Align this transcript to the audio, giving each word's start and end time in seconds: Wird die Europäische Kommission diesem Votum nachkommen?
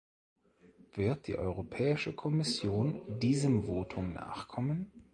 Wird 0.95 1.27
die 1.27 1.37
Europäische 1.37 2.11
Kommission 2.13 3.03
diesem 3.19 3.65
Votum 3.65 4.13
nachkommen? 4.13 4.91